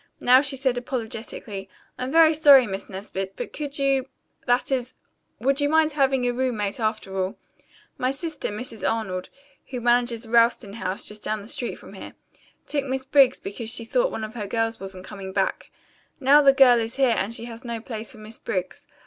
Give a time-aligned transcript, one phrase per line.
[0.19, 1.69] Now she said apologetically,
[1.99, 4.07] "I'm very sorry, Miss Nesbit, but could you
[4.47, 4.95] that is
[5.39, 7.37] would you mind having a roommate after all?
[7.99, 8.81] My sister, Mrs.
[8.81, 9.29] Arnold,
[9.69, 12.15] who manages Ralston House just down the street from here,
[12.65, 15.69] took Miss Briggs because she thought one of her girls wasn't coming back.
[16.19, 18.87] Now the girl is here and she has no place for Miss Briggs.